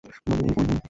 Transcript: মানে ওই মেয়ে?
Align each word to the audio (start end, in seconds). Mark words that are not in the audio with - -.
মানে 0.03 0.41
ওই 0.41 0.53
মেয়ে? 0.57 0.71